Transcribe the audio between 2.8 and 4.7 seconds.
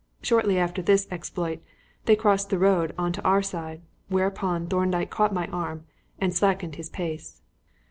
on to our side, whereupon